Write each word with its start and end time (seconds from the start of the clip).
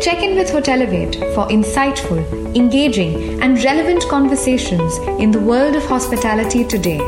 Check 0.00 0.22
in 0.22 0.36
with 0.36 0.48
Hotelivate 0.48 1.16
for 1.34 1.48
insightful, 1.48 2.24
engaging, 2.54 3.42
and 3.42 3.60
relevant 3.64 4.06
conversations 4.08 4.96
in 5.20 5.32
the 5.32 5.40
world 5.40 5.74
of 5.74 5.84
hospitality 5.86 6.64
today. 6.64 7.00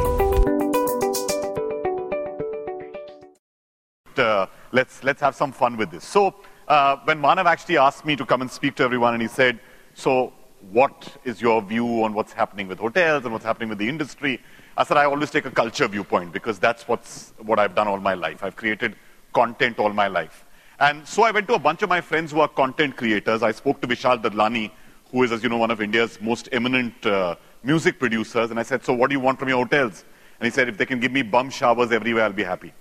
Uh, 4.16 4.46
let's 4.72 5.04
let's 5.04 5.20
have 5.20 5.36
some 5.36 5.52
fun 5.52 5.76
with 5.76 5.92
this. 5.92 6.04
So, 6.04 6.34
uh, 6.66 6.96
when 7.04 7.22
Manav 7.22 7.46
actually 7.46 7.78
asked 7.78 8.04
me 8.04 8.16
to 8.16 8.26
come 8.26 8.40
and 8.40 8.50
speak 8.50 8.74
to 8.76 8.82
everyone, 8.82 9.14
and 9.14 9.22
he 9.22 9.28
said, 9.28 9.60
"So, 9.94 10.32
what 10.72 11.16
is 11.22 11.40
your 11.40 11.62
view 11.62 12.02
on 12.02 12.12
what's 12.12 12.32
happening 12.32 12.66
with 12.66 12.80
hotels 12.80 13.24
and 13.24 13.32
what's 13.32 13.44
happening 13.44 13.68
with 13.68 13.78
the 13.78 13.88
industry?" 13.88 14.40
I 14.76 14.82
said, 14.82 14.96
"I 14.96 15.04
always 15.04 15.30
take 15.30 15.44
a 15.46 15.52
culture 15.52 15.86
viewpoint 15.86 16.32
because 16.32 16.58
that's 16.58 16.88
what's 16.88 17.34
what 17.38 17.60
I've 17.60 17.76
done 17.76 17.86
all 17.86 18.00
my 18.00 18.14
life. 18.14 18.42
I've 18.42 18.56
created 18.56 18.96
content 19.32 19.78
all 19.78 19.92
my 19.92 20.08
life." 20.08 20.44
And 20.80 21.06
so 21.06 21.24
I 21.24 21.30
went 21.30 21.46
to 21.48 21.54
a 21.54 21.58
bunch 21.58 21.82
of 21.82 21.90
my 21.90 22.00
friends 22.00 22.32
who 22.32 22.40
are 22.40 22.48
content 22.48 22.96
creators. 22.96 23.42
I 23.42 23.52
spoke 23.52 23.82
to 23.82 23.86
Vishal 23.86 24.22
Dadlani, 24.22 24.70
who 25.12 25.22
is, 25.22 25.30
as 25.30 25.42
you 25.42 25.50
know, 25.50 25.58
one 25.58 25.70
of 25.70 25.82
India's 25.82 26.18
most 26.22 26.48
eminent 26.52 27.04
uh, 27.04 27.36
music 27.62 27.98
producers. 27.98 28.50
And 28.50 28.58
I 28.58 28.62
said, 28.62 28.82
So 28.82 28.94
what 28.94 29.10
do 29.10 29.14
you 29.14 29.20
want 29.20 29.38
from 29.38 29.50
your 29.50 29.58
hotels? 29.58 30.06
And 30.40 30.46
he 30.46 30.50
said, 30.50 30.70
If 30.70 30.78
they 30.78 30.86
can 30.86 30.98
give 30.98 31.12
me 31.12 31.20
bum 31.20 31.50
showers 31.50 31.92
everywhere, 31.92 32.24
I'll 32.24 32.32
be 32.32 32.44
happy. 32.44 32.72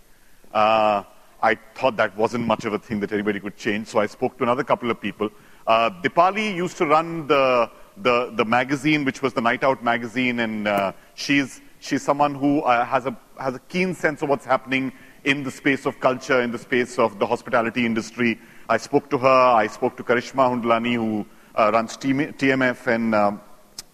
Uh, 0.54 1.04
I 1.44 1.56
thought 1.76 1.98
that 1.98 2.16
wasn't 2.16 2.48
much 2.48 2.64
of 2.64 2.72
a 2.72 2.80
thing 2.80 3.02
that 3.02 3.12
anybody 3.12 3.42
could 3.42 3.58
change. 3.58 3.88
So 3.88 4.00
I 4.00 4.06
spoke 4.06 4.38
to 4.38 4.44
another 4.44 4.64
couple 4.64 4.90
of 4.90 5.02
people. 5.02 5.30
Uh, 5.68 5.90
Dipali 6.02 6.56
used 6.56 6.78
to 6.78 6.86
run 6.86 7.28
the, 7.28 7.70
the, 7.98 8.32
the, 8.34 8.46
magazine, 8.46 9.04
which 9.04 9.22
was 9.22 9.34
the 9.34 9.42
Night 9.42 9.66
Out 9.66 9.84
magazine. 9.84 10.40
And 10.40 10.70
uh, 10.70 10.94
she's, 11.16 11.60
she's 11.80 12.02
someone 12.02 12.34
who 12.34 12.62
uh, 12.62 12.86
has, 12.86 13.06
a, 13.06 13.18
has 13.38 13.56
a 13.56 13.60
keen 13.60 13.94
sense 13.94 14.22
of 14.22 14.30
what's 14.30 14.46
happening 14.46 14.94
in 15.24 15.44
the 15.44 15.52
space 15.52 15.86
of 15.86 16.00
culture, 16.00 16.42
in 16.42 16.52
the 16.52 16.58
space 16.58 16.98
of 17.00 17.20
the 17.20 17.26
hospitality 17.26 17.86
industry. 17.86 18.40
I 18.70 18.78
spoke 18.78 19.10
to 19.10 19.18
her. 19.18 19.28
I 19.28 19.68
spoke 19.68 19.98
to 19.98 20.04
Karishma 20.04 20.50
Hundlani, 20.50 20.94
who 20.94 21.26
uh, 21.56 21.72
runs 21.74 21.98
TMF. 21.98 22.88
And 22.88 23.16
um, 23.16 23.42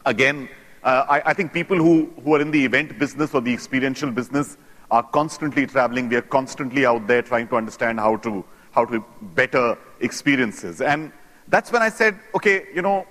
again, 0.05 0.49
uh, 0.83 1.05
I, 1.09 1.21
I, 1.31 1.33
think 1.33 1.53
people 1.53 1.77
who, 1.77 2.11
who 2.23 2.35
are 2.35 2.41
in 2.41 2.51
the 2.51 2.63
event 2.63 2.99
business 2.99 3.33
or 3.33 3.41
the 3.41 3.53
experiential 3.53 4.11
business 4.11 4.57
are 4.91 5.03
constantly 5.03 5.65
traveling. 5.65 6.09
We 6.09 6.17
are 6.17 6.21
constantly 6.21 6.85
out 6.85 7.07
there 7.07 7.21
trying 7.21 7.47
to 7.47 7.55
understand 7.55 7.99
how 7.99 8.17
to, 8.17 8.45
how 8.71 8.85
to 8.85 9.03
better 9.21 9.77
experiences. 10.01 10.81
And 10.81 11.11
that's 11.47 11.71
when 11.71 11.81
I 11.81 11.89
said, 11.89 12.19
okay, 12.35 12.67
you 12.73 12.81
know, 12.81 13.07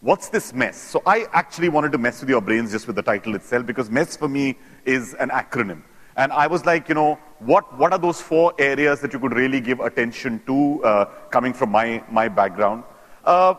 what's 0.00 0.28
this 0.28 0.52
mess? 0.52 0.76
So 0.76 1.02
I 1.06 1.26
actually 1.32 1.68
wanted 1.68 1.92
to 1.92 1.98
mess 1.98 2.20
with 2.20 2.30
your 2.30 2.40
brains 2.40 2.72
just 2.72 2.86
with 2.86 2.96
the 2.96 3.02
title 3.02 3.34
itself 3.34 3.66
because 3.66 3.90
mess 3.90 4.16
for 4.16 4.28
me 4.28 4.56
is 4.84 5.14
an 5.14 5.30
acronym. 5.30 5.82
And 6.16 6.32
I 6.32 6.48
was 6.48 6.64
like, 6.66 6.88
you 6.88 6.94
know, 6.94 7.18
what, 7.40 7.76
what 7.78 7.92
are 7.92 7.98
those 7.98 8.20
four 8.20 8.52
areas 8.58 9.00
that 9.00 9.12
you 9.12 9.20
could 9.20 9.34
really 9.34 9.60
give 9.60 9.80
attention 9.80 10.40
to 10.46 10.84
uh, 10.84 11.04
coming 11.30 11.52
from 11.52 11.70
my, 11.70 12.02
my 12.10 12.28
background? 12.28 12.84
Uh, 13.24 13.54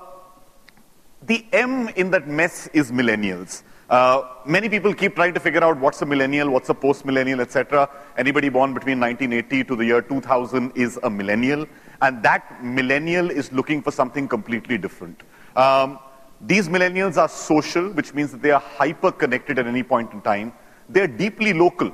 the 1.23 1.45
M 1.51 1.89
in 1.89 2.11
that 2.11 2.27
mess 2.27 2.67
is 2.73 2.91
millennials. 2.91 3.63
Uh, 3.89 4.21
many 4.45 4.69
people 4.69 4.93
keep 4.93 5.15
trying 5.15 5.33
to 5.33 5.39
figure 5.39 5.63
out 5.63 5.79
what's 5.79 6.01
a 6.01 6.05
millennial, 6.05 6.49
what's 6.49 6.69
a 6.69 6.73
post-millennial, 6.73 7.41
etc. 7.41 7.89
Anybody 8.17 8.49
born 8.49 8.73
between 8.73 8.99
1980 8.99 9.63
to 9.63 9.75
the 9.75 9.85
year 9.85 10.01
2000 10.01 10.71
is 10.75 10.99
a 11.01 11.09
millennial, 11.09 11.65
and 12.01 12.21
that 12.21 12.63
millennial 12.63 13.31
is 13.31 13.51
looking 13.51 13.81
for 13.81 13.91
something 13.91 14.27
completely 14.27 14.77
different. 14.77 15.23
Um, 15.55 15.97
these 16.41 16.69
millennials 16.69 17.17
are 17.17 17.27
social, 17.27 17.89
which 17.91 18.13
means 18.13 18.31
that 18.31 18.41
they 18.41 18.51
are 18.51 18.61
hyper-connected 18.61 19.57
at 19.57 19.65
any 19.65 19.81
point 19.81 20.13
in 20.13 20.21
time. 20.21 20.53
They're 20.87 21.07
deeply 21.07 21.53
local. 21.53 21.91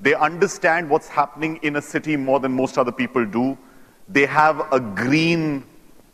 They 0.00 0.14
understand 0.14 0.90
what's 0.90 1.08
happening 1.08 1.58
in 1.62 1.76
a 1.76 1.82
city 1.82 2.16
more 2.16 2.40
than 2.40 2.52
most 2.52 2.78
other 2.78 2.92
people 2.92 3.24
do. 3.24 3.56
They 4.08 4.26
have 4.26 4.60
a 4.72 4.80
green 4.80 5.64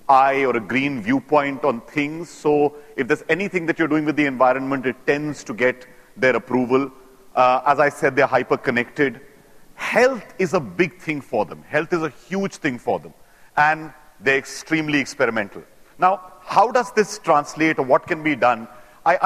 eye 0.09 0.45
or 0.45 0.57
a 0.57 0.61
green 0.61 1.03
viewpoint 1.03 1.65
on 1.65 1.81
things. 1.83 2.29
So 2.29 2.77
if 2.97 3.09
there's 3.09 3.25
anything 3.29 3.67
that 3.67 3.79
you're 3.79 3.89
doing 3.89 4.05
with 4.05 4.17
the 4.17 4.27
environment, 4.27 4.87
it 4.87 4.97
tends 5.07 5.45
to 5.45 5.55
get 5.55 5.87
their 6.17 6.37
approval. 6.37 6.91
Uh, 7.35 7.63
as 7.67 7.79
I 7.79 7.89
said, 7.89 8.17
they're 8.17 8.27
hyper 8.27 8.57
connected. 8.57 9.21
Health 9.75 10.35
is 10.39 10.53
a 10.53 10.61
big 10.61 10.99
thing 10.99 11.21
for 11.21 11.45
them. 11.47 11.63
Health 11.63 11.93
is 11.93 12.03
a 12.03 12.11
huge 12.29 12.57
thing 12.57 12.79
for 12.79 12.99
them. 12.99 13.15
And 13.57 13.93
they're 14.21 14.37
extremely 14.37 14.99
experimental. 14.99 15.63
Now, 15.99 16.33
how 16.43 16.71
does 16.71 16.93
this 16.93 17.19
translate 17.19 17.79
or 17.79 17.85
what 17.85 18.07
can 18.07 18.23
be 18.23 18.35
done? 18.35 18.69
I, 19.07 19.19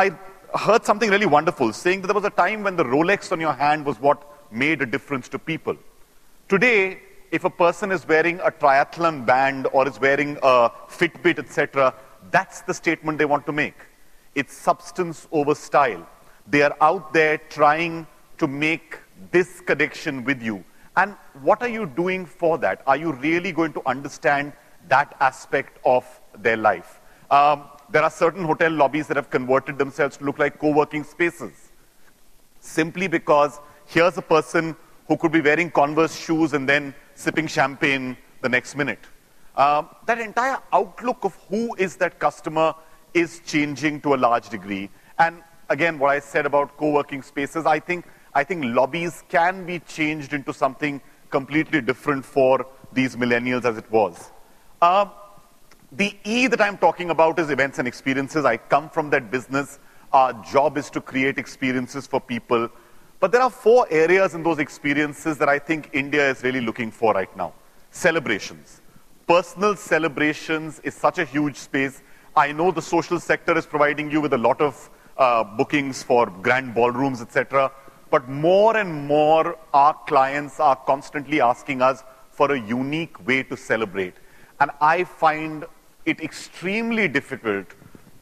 I 0.54 0.59
heard 0.59 0.84
something 0.84 1.10
really 1.10 1.26
wonderful 1.26 1.72
saying 1.72 2.03
that 2.03 2.09
there 2.09 2.15
was 2.15 2.25
a 2.25 2.31
time 2.31 2.62
when 2.62 2.76
the 2.76 2.84
Rolex 2.84 3.32
on 3.32 3.41
your 3.41 3.53
hand 3.53 3.84
was 3.84 3.98
what 3.98 4.22
made 4.54 4.82
a 4.82 4.87
difference 4.87 5.28
to 5.31 5.38
people. 5.38 5.76
Today, 6.48 7.00
if 7.31 7.44
a 7.44 7.50
person 7.50 7.91
is 7.91 8.06
wearing 8.06 8.38
a 8.41 8.50
triathlon 8.50 9.26
band 9.26 9.66
or 9.72 9.88
is 9.88 9.98
wearing 10.00 10.38
a 10.42 10.70
Fitbit, 10.88 11.38
etc., 11.38 11.94
that's 12.31 12.60
the 12.62 12.75
statement 12.75 13.19
they 13.19 13.25
want 13.25 13.47
to 13.47 13.53
make. 13.53 13.75
It's 14.34 14.54
substance 14.54 15.26
over 15.32 15.54
style. 15.54 16.06
They 16.47 16.62
are 16.62 16.76
out 16.81 17.12
there 17.12 17.38
trying 17.38 18.06
to 18.38 18.47
make 18.47 18.98
this 19.31 19.60
connection 19.60 20.25
with 20.25 20.42
you. 20.42 20.65
And 20.97 21.16
what 21.42 21.62
are 21.62 21.69
you 21.69 21.86
doing 21.86 22.25
for 22.25 22.59
that? 22.59 22.82
Are 22.86 22.97
you 22.97 23.12
really 23.12 23.53
going 23.53 23.72
to 23.72 23.82
understand 23.86 24.53
that 24.88 25.16
aspect 25.21 25.78
of 25.84 26.04
their 26.38 26.56
life? 26.56 27.00
Um, 27.31 27.65
there 27.91 28.03
are 28.03 28.10
certain 28.10 28.44
hotel 28.44 28.71
lobbies 28.71 29.06
that 29.09 29.16
have 29.16 29.31
converted 29.31 29.78
themselves 29.78 30.16
to 30.19 30.25
look 30.25 30.38
like 30.38 30.59
co 30.59 30.71
working 30.71 31.04
spaces 31.04 31.72
simply 32.60 33.06
because 33.09 33.60
here's 33.87 34.17
a 34.19 34.22
person 34.22 34.77
who 35.09 35.17
could 35.17 35.33
be 35.33 35.41
wearing 35.41 35.71
Converse 35.71 36.17
shoes 36.17 36.53
and 36.53 36.69
then 36.69 36.95
sipping 37.15 37.47
champagne 37.47 38.17
the 38.41 38.49
next 38.49 38.77
minute. 38.77 39.00
Um, 39.56 39.89
that 40.06 40.19
entire 40.21 40.59
outlook 40.72 41.25
of 41.25 41.34
who 41.49 41.75
is 41.77 41.97
that 41.97 42.19
customer 42.19 42.75
is 43.12 43.41
changing 43.47 44.00
to 44.00 44.15
a 44.15 44.17
large 44.17 44.49
degree. 44.49 44.91
And 45.19 45.43
again, 45.69 45.99
what 45.99 46.11
I 46.11 46.19
said 46.19 46.47
about 46.47 46.77
co-working 46.77 47.22
spaces, 47.22 47.65
I 47.67 47.78
think, 47.78 48.06
I 48.34 48.43
think 48.43 48.65
lobbies 48.65 49.22
can 49.28 49.65
be 49.65 49.78
changed 49.78 50.33
into 50.33 50.53
something 50.53 51.01
completely 51.31 51.81
different 51.81 52.25
for 52.25 52.66
these 52.93 53.16
millennials 53.16 53.65
as 53.65 53.78
it 53.78 53.91
was. 53.91 54.31
Uh, 54.83 55.06
the 55.93 56.16
E 56.25 56.49
that 56.49 56.61
I'm 56.61 56.77
talking 56.78 57.11
about 57.11 57.39
is 57.39 57.51
events 57.51 57.78
and 57.78 57.87
experiences. 57.87 58.45
I 58.45 58.56
come 58.56 58.91
from 58.91 59.11
that 59.11 59.31
business. 59.31 59.78
Our 60.12 60.33
job 60.43 60.77
is 60.77 60.91
to 60.91 61.01
create 61.01 61.39
experiences 61.39 62.06
for 62.06 62.21
people 62.21 62.69
but 63.24 63.32
there 63.32 63.40
are 63.40 63.48
four 63.48 63.86
areas 63.90 64.34
in 64.34 64.42
those 64.42 64.58
experiences 64.58 65.38
that 65.38 65.48
I 65.48 65.58
think 65.58 65.88
India 65.94 66.28
is 66.28 66.42
really 66.42 66.60
looking 66.60 66.90
for 66.90 67.14
right 67.14 67.34
now. 67.34 67.54
Celebrations. 67.90 68.82
Personal 69.26 69.76
celebrations 69.76 70.78
is 70.80 70.92
such 70.92 71.16
a 71.16 71.24
huge 71.24 71.56
space. 71.56 72.02
I 72.36 72.52
know 72.52 72.70
the 72.70 72.82
social 72.82 73.18
sector 73.18 73.56
is 73.56 73.64
providing 73.64 74.10
you 74.10 74.20
with 74.20 74.34
a 74.34 74.36
lot 74.36 74.60
of 74.60 74.90
uh, 75.16 75.42
bookings 75.42 76.02
for 76.02 76.26
grand 76.26 76.74
ballrooms, 76.74 77.22
etc. 77.22 77.72
But 78.10 78.28
more 78.28 78.76
and 78.76 79.06
more, 79.08 79.56
our 79.72 79.94
clients 80.06 80.60
are 80.60 80.76
constantly 80.76 81.41
asking 81.41 81.80
us 81.80 82.04
for 82.30 82.52
a 82.52 82.60
unique 82.60 83.26
way 83.26 83.42
to 83.44 83.56
celebrate. 83.56 84.16
And 84.60 84.70
I 84.82 85.04
find 85.04 85.64
it 86.04 86.20
extremely 86.20 87.08
difficult 87.08 87.68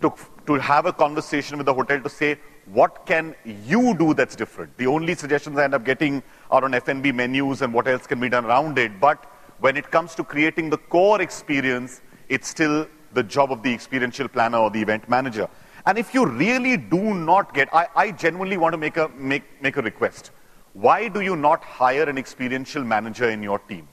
to, 0.01 0.15
to 0.47 0.55
have 0.61 0.87
a 0.87 0.93
conversation 0.93 1.59
with 1.59 1.67
the 1.67 1.75
hotel 1.75 2.01
to 2.01 2.09
say, 2.09 2.39
what 2.67 3.07
can 3.07 3.35
you 3.67 3.97
do 3.97 4.15
that's 4.15 4.37
different? 4.37 4.77
The 4.77 4.87
only 4.87 5.15
suggestions 5.15 5.59
I 5.59 5.65
end 5.65 5.75
up 5.75 5.85
getting 5.85 6.23
are 6.51 6.65
on 6.65 6.75
F&B 6.75 7.13
menus 7.13 7.63
and 7.63 7.75
what 7.75 7.89
else 7.89 8.07
can 8.07 8.21
be 8.21 8.29
done 8.29 8.45
around 8.45 8.79
it. 8.79 9.01
But 9.01 9.25
when 9.61 9.77
it 9.77 9.91
comes 9.91 10.15
to 10.17 10.25
creating 10.25 10.71
the 10.71 10.79
core 10.79 11.21
experience, 11.21 12.01
it's 12.29 12.49
still 12.49 12.87
the 13.15 13.23
job 13.23 13.53
of 13.53 13.63
the 13.63 13.73
experiential 13.73 14.29
planner 14.29 14.59
or 14.59 14.71
the 14.71 14.81
event 14.81 15.09
manager. 15.09 15.49
And 15.87 15.99
if 15.99 16.15
you 16.15 16.27
really 16.27 16.77
do 16.77 17.15
not 17.15 17.53
get, 17.53 17.69
I, 17.75 17.89
I 17.97 18.11
genuinely 18.13 18.57
want 18.57 18.73
to 18.73 18.79
make 18.79 18.97
a, 18.97 19.09
make, 19.09 19.61
make 19.61 19.77
a 19.77 19.83
request. 19.83 20.31
Why 20.75 21.09
do 21.09 21.21
you 21.21 21.37
not 21.37 21.63
hire 21.63 22.05
an 22.05 22.17
experiential 22.17 22.85
manager 22.85 23.29
in 23.29 23.43
your 23.43 23.59
team? 23.59 23.89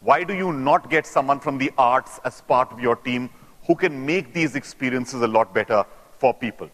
Why 0.00 0.24
do 0.24 0.34
you 0.34 0.52
not 0.52 0.88
get 0.90 1.06
someone 1.06 1.40
from 1.40 1.58
the 1.58 1.72
arts 1.76 2.20
as 2.24 2.40
part 2.42 2.72
of 2.72 2.80
your 2.80 2.96
team 2.96 3.30
who 3.66 3.74
can 3.74 4.06
make 4.06 4.32
these 4.32 4.54
experiences 4.54 5.22
a 5.22 5.26
lot 5.26 5.52
better 5.52 5.84
for 6.18 6.32
people? 6.32 6.70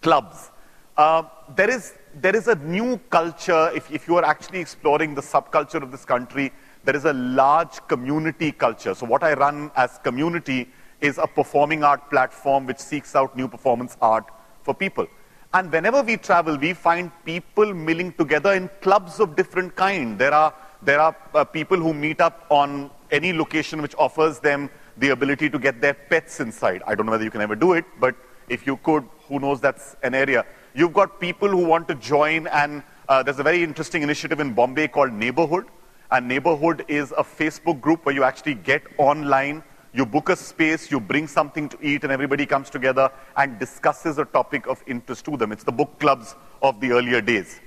Clubs. 0.00 0.50
Uh, 0.96 1.22
there, 1.56 1.70
is, 1.70 1.94
there 2.14 2.36
is 2.36 2.48
a 2.48 2.54
new 2.56 2.98
culture, 3.10 3.70
if, 3.74 3.90
if 3.90 4.06
you 4.08 4.16
are 4.16 4.24
actually 4.24 4.60
exploring 4.60 5.14
the 5.14 5.22
subculture 5.22 5.82
of 5.82 5.90
this 5.90 6.04
country, 6.04 6.52
there 6.84 6.96
is 6.96 7.04
a 7.04 7.12
large 7.12 7.86
community 7.88 8.52
culture. 8.52 8.94
So 8.94 9.06
what 9.06 9.22
I 9.22 9.34
run 9.34 9.70
as 9.76 9.98
community 10.02 10.68
is 11.00 11.18
a 11.18 11.26
performing 11.26 11.82
art 11.84 12.10
platform 12.10 12.66
which 12.66 12.78
seeks 12.78 13.14
out 13.14 13.36
new 13.36 13.48
performance 13.48 13.96
art 14.02 14.26
for 14.62 14.74
people. 14.74 15.06
And 15.52 15.72
whenever 15.72 16.02
we 16.02 16.16
travel, 16.16 16.56
we 16.56 16.74
find 16.74 17.10
people 17.24 17.74
milling 17.74 18.12
together 18.12 18.52
in 18.52 18.70
clubs 18.82 19.18
of 19.18 19.34
different 19.34 19.74
kind. 19.74 20.18
There 20.18 20.32
are, 20.32 20.54
there 20.82 21.00
are 21.00 21.16
uh, 21.34 21.44
people 21.44 21.76
who 21.76 21.92
meet 21.92 22.20
up 22.20 22.46
on 22.50 22.90
any 23.10 23.32
location 23.32 23.82
which 23.82 23.94
offers 23.98 24.38
them 24.38 24.70
the 24.98 25.08
ability 25.08 25.50
to 25.50 25.58
get 25.58 25.80
their 25.80 25.94
pets 25.94 26.40
inside. 26.40 26.82
I 26.86 26.94
don't 26.94 27.06
know 27.06 27.12
whether 27.12 27.24
you 27.24 27.30
can 27.30 27.40
ever 27.40 27.56
do 27.56 27.72
it, 27.72 27.84
but 27.98 28.14
if 28.48 28.66
you 28.66 28.76
could, 28.78 29.08
who 29.26 29.40
knows 29.40 29.60
that's 29.60 29.96
an 30.02 30.14
area. 30.14 30.44
You've 30.72 30.92
got 30.92 31.18
people 31.18 31.48
who 31.48 31.64
want 31.64 31.88
to 31.88 31.96
join, 31.96 32.46
and 32.46 32.82
uh, 33.08 33.22
there's 33.22 33.40
a 33.40 33.42
very 33.42 33.62
interesting 33.64 34.02
initiative 34.02 34.38
in 34.38 34.54
Bombay 34.54 34.88
called 34.88 35.12
Neighborhood. 35.12 35.66
And 36.12 36.28
Neighborhood 36.28 36.84
is 36.86 37.12
a 37.12 37.24
Facebook 37.24 37.80
group 37.80 38.06
where 38.06 38.14
you 38.14 38.22
actually 38.24 38.54
get 38.54 38.82
online 38.98 39.64
You 39.92 40.06
book 40.06 40.28
a 40.28 40.36
space, 40.36 40.90
you 40.90 41.00
bring 41.00 41.26
something 41.26 41.68
to 41.68 41.78
eat, 41.82 42.04
and 42.04 42.12
everybody 42.12 42.46
comes 42.46 42.70
together 42.70 43.10
and 43.36 43.58
discusses 43.58 44.18
a 44.18 44.24
topic 44.24 44.68
of 44.68 44.82
interest 44.86 45.24
to 45.24 45.36
them. 45.36 45.50
It's 45.50 45.64
the 45.64 45.72
book 45.72 45.98
clubs 45.98 46.36
of 46.62 46.80
the 46.80 46.92
earlier 46.92 47.20
days. 47.20 47.60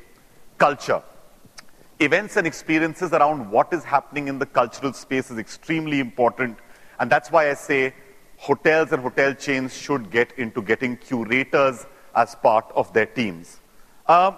Culture. 0.57 1.03
Events 1.99 2.37
and 2.37 2.47
experiences 2.47 3.11
around 3.11 3.51
what 3.51 3.73
is 3.73 3.83
happening 3.83 4.29
in 4.29 4.39
the 4.39 4.45
cultural 4.45 4.93
space 4.93 5.31
is 5.31 5.37
extremely 5.37 5.99
important. 5.99 6.57
And 6.99 7.11
that's 7.11 7.29
why 7.29 7.49
I 7.49 7.55
say 7.55 7.93
hotels 8.37 8.93
and 8.93 9.01
hotel 9.01 9.33
chains 9.33 9.75
should 9.75 10.09
get 10.09 10.31
into 10.37 10.61
getting 10.61 10.95
curators 10.95 11.85
as 12.15 12.35
part 12.35 12.71
of 12.75 12.91
their 12.93 13.05
teams. 13.05 13.59
Um, 14.07 14.35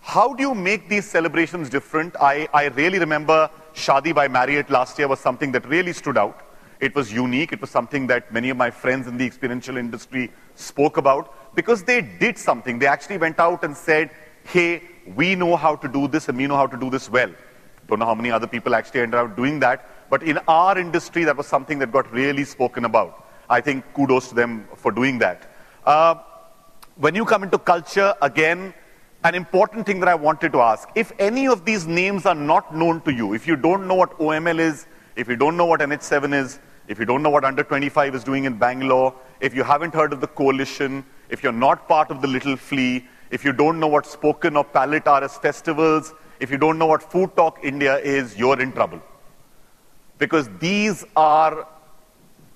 how 0.00 0.32
do 0.32 0.42
you 0.42 0.54
make 0.54 0.88
these 0.88 1.08
celebrations 1.08 1.68
different? 1.68 2.16
I, 2.20 2.48
I 2.54 2.68
really 2.68 2.98
remember 2.98 3.50
Shaadi 3.74 4.14
by 4.14 4.28
Marriott 4.28 4.70
last 4.70 4.98
year 4.98 5.08
was 5.08 5.20
something 5.20 5.52
that 5.52 5.68
really 5.68 5.92
stood 5.92 6.16
out. 6.16 6.40
It 6.80 6.94
was 6.94 7.12
unique. 7.12 7.52
It 7.52 7.60
was 7.60 7.70
something 7.70 8.06
that 8.06 8.32
many 8.32 8.50
of 8.50 8.56
my 8.56 8.70
friends 8.70 9.06
in 9.06 9.16
the 9.16 9.26
experiential 9.26 9.76
industry 9.76 10.30
spoke 10.54 10.96
about 10.96 11.54
because 11.54 11.82
they 11.82 12.00
did 12.00 12.38
something. 12.38 12.78
They 12.78 12.86
actually 12.86 13.18
went 13.18 13.40
out 13.40 13.64
and 13.64 13.76
said, 13.76 14.10
hey, 14.44 14.82
we 15.16 15.34
know 15.34 15.56
how 15.56 15.76
to 15.76 15.88
do 15.88 16.08
this 16.08 16.28
and 16.28 16.38
we 16.38 16.46
know 16.46 16.56
how 16.56 16.66
to 16.66 16.76
do 16.76 16.88
this 16.88 17.10
well. 17.10 17.30
Don't 17.88 17.98
know 17.98 18.06
how 18.06 18.14
many 18.14 18.30
other 18.30 18.46
people 18.46 18.74
actually 18.74 19.00
ended 19.00 19.18
up 19.18 19.36
doing 19.36 19.58
that. 19.60 19.88
But 20.10 20.22
in 20.22 20.38
our 20.46 20.78
industry, 20.78 21.24
that 21.24 21.36
was 21.36 21.46
something 21.46 21.78
that 21.80 21.90
got 21.90 22.10
really 22.12 22.44
spoken 22.44 22.84
about. 22.84 23.26
I 23.50 23.60
think 23.60 23.84
kudos 23.94 24.28
to 24.28 24.34
them 24.34 24.68
for 24.76 24.92
doing 24.92 25.18
that. 25.18 25.50
Uh, 25.84 26.16
when 26.98 27.14
you 27.14 27.24
come 27.24 27.44
into 27.44 27.58
culture, 27.58 28.12
again, 28.22 28.74
an 29.22 29.36
important 29.36 29.86
thing 29.86 30.00
that 30.00 30.08
I 30.08 30.16
wanted 30.16 30.50
to 30.52 30.60
ask. 30.60 30.88
If 30.96 31.12
any 31.20 31.46
of 31.46 31.64
these 31.64 31.86
names 31.86 32.26
are 32.26 32.34
not 32.34 32.74
known 32.74 33.00
to 33.02 33.12
you, 33.12 33.34
if 33.34 33.46
you 33.46 33.54
don't 33.54 33.86
know 33.86 33.94
what 33.94 34.18
OML 34.18 34.58
is, 34.58 34.86
if 35.14 35.28
you 35.28 35.36
don't 35.36 35.56
know 35.56 35.66
what 35.66 35.78
NH7 35.80 36.34
is, 36.34 36.58
if 36.88 36.98
you 36.98 37.04
don't 37.04 37.22
know 37.22 37.30
what 37.30 37.44
Under 37.44 37.62
25 37.62 38.16
is 38.16 38.24
doing 38.24 38.44
in 38.44 38.58
Bangalore, 38.58 39.14
if 39.40 39.54
you 39.54 39.62
haven't 39.62 39.94
heard 39.94 40.12
of 40.12 40.20
the 40.20 40.26
coalition, 40.26 41.04
if 41.28 41.42
you're 41.42 41.52
not 41.52 41.86
part 41.86 42.10
of 42.10 42.20
the 42.20 42.26
Little 42.26 42.56
Flea, 42.56 43.06
if 43.30 43.44
you 43.44 43.52
don't 43.52 43.78
know 43.78 43.86
what 43.86 44.04
Spoken 44.04 44.56
or 44.56 44.64
Palette 44.64 45.06
are 45.06 45.22
as 45.22 45.36
festivals, 45.38 46.14
if 46.40 46.50
you 46.50 46.58
don't 46.58 46.78
know 46.78 46.86
what 46.86 47.02
Food 47.02 47.36
Talk 47.36 47.60
India 47.62 47.98
is, 47.98 48.36
you're 48.36 48.60
in 48.60 48.72
trouble. 48.72 49.00
Because 50.18 50.48
these 50.58 51.04
are 51.14 51.68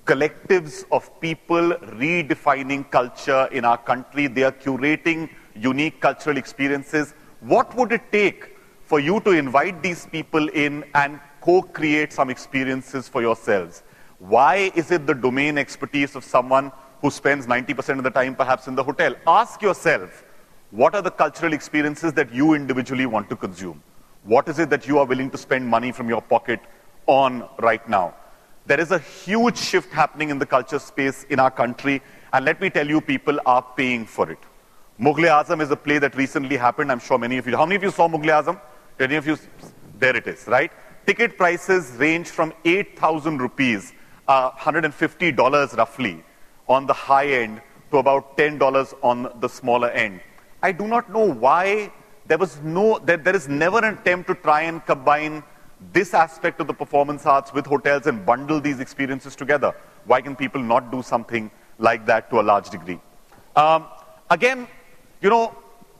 collectives 0.05 0.83
of 0.91 1.09
people 1.21 1.71
redefining 2.03 2.89
culture 2.91 3.47
in 3.51 3.63
our 3.63 3.77
country. 3.77 4.27
They 4.27 4.43
are 4.43 4.51
curating 4.51 5.29
unique 5.55 6.01
cultural 6.01 6.37
experiences. 6.37 7.13
What 7.39 7.73
would 7.75 7.91
it 7.91 8.11
take 8.11 8.57
for 8.83 8.99
you 8.99 9.19
to 9.21 9.31
invite 9.31 9.81
these 9.81 10.05
people 10.05 10.49
in 10.49 10.83
and 10.93 11.19
co-create 11.41 12.11
some 12.11 12.29
experiences 12.29 13.07
for 13.07 13.21
yourselves? 13.21 13.83
Why 14.19 14.71
is 14.75 14.91
it 14.91 15.07
the 15.07 15.13
domain 15.13 15.57
expertise 15.57 16.15
of 16.15 16.23
someone 16.23 16.71
who 17.01 17.09
spends 17.09 17.47
90% 17.47 17.97
of 17.97 18.03
the 18.03 18.09
time 18.09 18.35
perhaps 18.35 18.67
in 18.67 18.75
the 18.75 18.83
hotel? 18.83 19.15
Ask 19.25 19.61
yourself, 19.61 20.23
what 20.71 20.95
are 20.95 21.01
the 21.01 21.11
cultural 21.11 21.53
experiences 21.53 22.13
that 22.13 22.33
you 22.33 22.53
individually 22.53 23.05
want 23.05 23.29
to 23.29 23.35
consume? 23.35 23.81
What 24.23 24.47
is 24.47 24.59
it 24.59 24.69
that 24.69 24.87
you 24.87 24.99
are 24.99 25.05
willing 25.05 25.29
to 25.31 25.37
spend 25.37 25.67
money 25.67 25.91
from 25.91 26.09
your 26.09 26.21
pocket 26.21 26.59
on 27.05 27.47
right 27.59 27.87
now? 27.87 28.15
There 28.65 28.79
is 28.79 28.91
a 28.91 28.99
huge 28.99 29.57
shift 29.57 29.91
happening 29.91 30.29
in 30.29 30.39
the 30.39 30.45
culture 30.45 30.79
space 30.79 31.25
in 31.29 31.39
our 31.39 31.51
country, 31.51 32.01
and 32.31 32.45
let 32.45 32.61
me 32.61 32.69
tell 32.69 32.87
you, 32.87 33.01
people 33.01 33.37
are 33.45 33.61
paying 33.75 34.05
for 34.05 34.31
it. 34.31 34.39
Mughal 34.99 35.43
Azam 35.43 35.61
is 35.61 35.69
a 35.69 35.75
play 35.75 35.97
that 35.99 36.15
recently 36.15 36.55
happened. 36.55 36.91
I'm 36.91 36.99
sure 36.99 37.17
many 37.17 37.37
of 37.37 37.45
you. 37.45 37.57
How 37.57 37.65
many 37.65 37.75
of 37.75 37.83
you 37.83 37.91
saw 37.91 38.07
Mughal 38.07 38.43
Azam? 38.43 38.61
Any 38.99 39.15
of 39.15 39.27
you? 39.27 39.37
There 39.99 40.15
it 40.15 40.27
is, 40.27 40.47
right? 40.47 40.71
Ticket 41.05 41.37
prices 41.37 41.91
range 41.97 42.29
from 42.29 42.53
8,000 42.63 43.39
rupees, 43.39 43.91
uh, 44.29 44.51
$150 44.51 45.77
roughly, 45.77 46.23
on 46.69 46.85
the 46.85 46.93
high 46.93 47.27
end 47.27 47.61
to 47.91 47.97
about 47.97 48.37
$10 48.37 48.93
on 49.03 49.29
the 49.41 49.49
smaller 49.49 49.89
end. 49.89 50.21
I 50.61 50.71
do 50.71 50.87
not 50.87 51.11
know 51.11 51.33
why 51.33 51.91
there 52.27 52.37
was 52.37 52.61
no, 52.61 52.99
there, 52.99 53.17
there 53.17 53.35
is 53.35 53.49
never 53.49 53.79
an 53.79 53.97
attempt 53.97 54.29
to 54.29 54.35
try 54.35 54.61
and 54.61 54.85
combine 54.85 55.43
this 55.91 56.13
aspect 56.13 56.59
of 56.61 56.67
the 56.67 56.73
performance 56.73 57.25
arts 57.25 57.53
with 57.53 57.65
hotels 57.65 58.07
and 58.07 58.25
bundle 58.25 58.61
these 58.61 58.79
experiences 58.79 59.35
together. 59.35 59.75
Why 60.05 60.21
can 60.21 60.35
people 60.35 60.61
not 60.61 60.91
do 60.91 61.01
something 61.01 61.51
like 61.79 62.05
that 62.05 62.29
to 62.29 62.39
a 62.39 62.43
large 62.43 62.69
degree? 62.69 62.99
Um, 63.55 63.87
again, 64.29 64.67
you 65.21 65.29
know, 65.29 65.55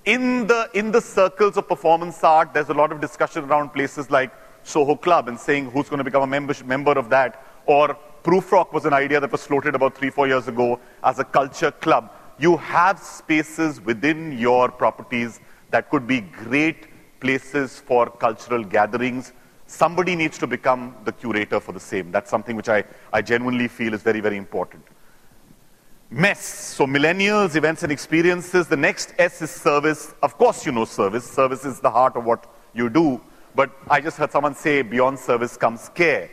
in 0.05 0.47
the, 0.47 0.69
in 0.73 0.91
the 0.91 1.01
circles 1.01 1.57
of 1.57 1.67
performance 1.67 2.23
art, 2.23 2.53
there's 2.53 2.69
a 2.69 2.73
lot 2.73 2.91
of 2.91 2.99
discussion 2.99 3.45
around 3.45 3.69
places 3.69 4.11
like 4.11 4.31
Soho 4.63 4.95
Club 4.95 5.27
and 5.27 5.39
saying 5.39 5.71
who's 5.71 5.89
going 5.89 5.99
to 5.99 6.03
become 6.03 6.23
a 6.23 6.27
member, 6.27 6.53
member 6.65 6.91
of 6.91 7.09
that. 7.09 7.45
Or 7.65 7.97
Proof 8.23 8.51
Rock 8.51 8.73
was 8.73 8.85
an 8.85 8.93
idea 8.93 9.19
that 9.19 9.31
was 9.31 9.45
floated 9.45 9.75
about 9.75 9.97
three, 9.97 10.09
four 10.09 10.27
years 10.27 10.47
ago 10.47 10.79
as 11.03 11.19
a 11.19 11.23
culture 11.23 11.71
club. 11.71 12.11
You 12.39 12.57
have 12.57 12.99
spaces 12.99 13.79
within 13.81 14.37
your 14.37 14.69
properties 14.69 15.39
that 15.71 15.89
could 15.89 16.07
be 16.07 16.21
great 16.21 16.87
places 17.19 17.79
for 17.79 18.09
cultural 18.09 18.63
gatherings. 18.63 19.33
Somebody 19.73 20.15
needs 20.15 20.37
to 20.37 20.45
become 20.45 20.95
the 21.03 21.11
curator 21.11 21.59
for 21.59 21.71
the 21.71 21.79
same. 21.79 22.11
That's 22.11 22.29
something 22.29 22.55
which 22.55 22.69
I, 22.69 22.83
I 23.11 23.23
genuinely 23.23 23.67
feel 23.67 23.95
is 23.95 24.03
very, 24.03 24.19
very 24.19 24.37
important. 24.37 24.83
MESS. 26.11 26.41
So 26.77 26.85
millennials, 26.85 27.55
events 27.55 27.81
and 27.81 27.91
experiences. 27.91 28.67
The 28.67 28.77
next 28.77 29.15
S 29.17 29.41
is 29.41 29.49
service. 29.49 30.13
Of 30.21 30.37
course 30.37 30.63
you 30.63 30.71
know 30.71 30.85
service. 30.85 31.23
Service 31.23 31.65
is 31.65 31.79
the 31.79 31.89
heart 31.89 32.15
of 32.15 32.23
what 32.23 32.45
you 32.75 32.87
do. 32.87 33.19
But 33.55 33.71
I 33.89 33.99
just 33.99 34.17
heard 34.17 34.31
someone 34.31 34.53
say 34.53 34.83
beyond 34.83 35.17
service 35.17 35.57
comes 35.57 35.89
care. 35.89 36.29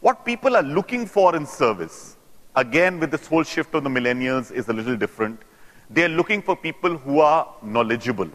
What 0.00 0.26
people 0.26 0.54
are 0.54 0.62
looking 0.62 1.06
for 1.06 1.34
in 1.34 1.46
service, 1.46 2.18
again 2.54 3.00
with 3.00 3.10
this 3.10 3.26
whole 3.26 3.44
shift 3.44 3.74
of 3.76 3.84
the 3.84 3.90
millennials, 3.90 4.52
is 4.52 4.68
a 4.68 4.74
little 4.74 4.96
different. 4.96 5.40
They're 5.88 6.10
looking 6.20 6.42
for 6.42 6.54
people 6.54 6.98
who 6.98 7.20
are 7.20 7.48
knowledgeable. 7.62 8.28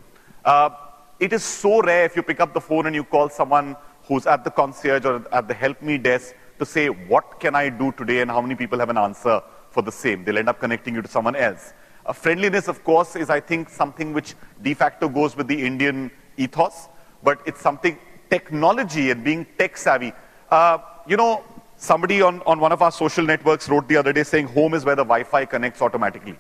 Uh, 0.44 0.72
it 1.20 1.32
is 1.32 1.44
so 1.44 1.82
rare 1.82 2.06
if 2.06 2.16
you 2.16 2.24
pick 2.24 2.40
up 2.40 2.54
the 2.56 2.60
phone 2.60 2.88
and 2.88 2.96
you 2.96 3.04
call 3.04 3.30
someone 3.30 3.76
who's 4.08 4.26
at 4.26 4.44
the 4.44 4.52
concierge 4.52 5.06
or 5.06 5.26
at 5.32 5.48
the 5.48 5.54
help 5.54 5.82
me 5.82 5.98
desk 5.98 6.36
to 6.60 6.66
say, 6.66 6.88
what 6.88 7.40
can 7.40 7.56
I 7.56 7.70
do 7.70 7.92
today 7.92 8.22
and 8.22 8.30
how 8.30 8.42
many 8.42 8.56
people 8.56 8.80
have 8.80 8.90
an 8.90 8.98
answer 8.98 9.42
for 9.74 9.82
the 9.82 9.92
same. 9.92 10.24
They'll 10.24 10.38
end 10.38 10.50
up 10.50 10.60
connecting 10.60 10.94
you 10.96 11.02
to 11.02 11.08
someone 11.08 11.36
else. 11.36 11.74
Uh, 12.06 12.14
friendliness, 12.14 12.68
of 12.68 12.84
course, 12.84 13.16
is, 13.16 13.30
I 13.30 13.40
think, 13.40 13.70
something 13.70 14.14
which 14.14 14.36
de 14.62 14.74
facto 14.74 15.10
goes 15.10 15.36
with 15.36 15.48
the 15.48 15.66
Indian 15.66 16.12
ethos, 16.38 16.88
but 17.24 17.42
it's 17.46 17.60
something, 17.60 17.98
technology 18.30 19.12
and 19.12 19.24
being 19.24 19.46
tech 19.58 19.78
savvy. 19.78 20.14
Uh, 20.50 20.78
you 21.08 21.18
know, 21.18 21.44
somebody 21.78 22.22
on, 22.22 22.42
on 22.46 22.60
one 22.60 22.72
of 22.72 22.82
our 22.82 22.92
social 22.92 23.26
networks 23.26 23.68
wrote 23.68 23.88
the 23.88 23.98
other 23.98 24.14
day 24.14 24.24
saying 24.24 24.48
home 24.48 24.74
is 24.74 24.86
where 24.86 24.96
the 24.96 25.04
Wi-Fi 25.04 25.46
connects 25.46 25.82
automatically. 25.82 26.38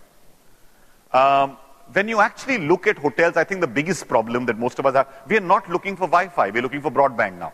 Um, 1.12 1.58
when 1.94 2.08
you 2.08 2.20
actually 2.20 2.58
look 2.58 2.88
at 2.88 2.98
hotels, 2.98 3.38
I 3.38 3.44
think 3.44 3.62
the 3.62 3.68
biggest 3.68 4.08
problem 4.08 4.46
that 4.48 4.58
most 4.58 4.80
of 4.80 4.86
us 4.86 4.96
have, 4.96 5.08
we 5.28 5.38
are 5.38 5.48
not 5.54 5.70
looking 5.70 5.96
for 5.96 6.08
Wi-Fi, 6.08 6.50
we're 6.50 6.62
looking 6.62 6.82
for 6.82 6.92
broadband 6.92 7.38
now. 7.38 7.54